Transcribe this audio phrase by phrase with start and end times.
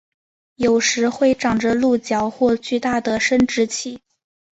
[0.55, 4.01] 有时会长着鹿角或巨大的生殖器。